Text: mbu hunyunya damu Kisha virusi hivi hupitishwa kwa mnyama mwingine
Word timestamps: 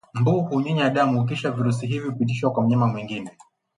mbu 0.19 0.33
hunyunya 0.45 0.89
damu 0.95 1.23
Kisha 1.25 1.51
virusi 1.51 1.87
hivi 1.87 2.07
hupitishwa 2.09 2.51
kwa 2.51 2.63
mnyama 2.63 2.87
mwingine 2.87 3.31